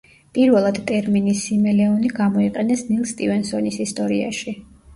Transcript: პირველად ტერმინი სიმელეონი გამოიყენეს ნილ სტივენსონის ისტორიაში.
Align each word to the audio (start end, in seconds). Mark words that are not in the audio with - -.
პირველად 0.35 0.79
ტერმინი 0.91 1.35
სიმელეონი 1.41 2.11
გამოიყენეს 2.21 2.83
ნილ 2.89 3.07
სტივენსონის 3.13 3.81
ისტორიაში. 3.89 4.59